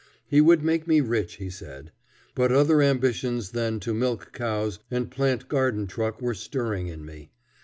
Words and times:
He 0.25 0.41
would 0.41 0.63
make 0.63 0.87
me 0.87 0.99
rich, 0.99 1.35
he 1.35 1.51
said. 1.51 1.91
But 2.33 2.51
other 2.51 2.81
ambitions 2.81 3.51
than 3.51 3.79
to 3.81 3.93
milk 3.93 4.31
cows 4.33 4.79
and 4.89 5.11
plant 5.11 5.47
garden 5.47 5.85
truck 5.85 6.19
were 6.19 6.33
stirring 6.33 6.87
in 6.87 7.05
me. 7.05 7.29